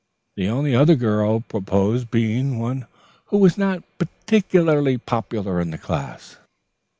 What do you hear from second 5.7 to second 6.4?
class.